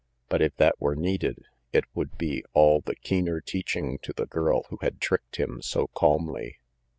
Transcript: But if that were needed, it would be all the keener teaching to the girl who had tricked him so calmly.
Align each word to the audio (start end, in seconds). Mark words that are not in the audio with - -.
But 0.29 0.41
if 0.41 0.55
that 0.55 0.81
were 0.81 0.95
needed, 0.95 1.45
it 1.71 1.83
would 1.93 2.17
be 2.17 2.43
all 2.53 2.81
the 2.81 2.95
keener 2.95 3.39
teaching 3.39 3.99
to 4.01 4.13
the 4.13 4.25
girl 4.25 4.63
who 4.71 4.79
had 4.81 4.99
tricked 4.99 5.35
him 5.35 5.61
so 5.61 5.89
calmly. 5.89 6.57